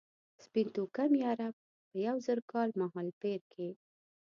[0.43, 1.53] سپین توکمي عرب
[1.89, 3.69] په یو زر کال مهالپېر کې.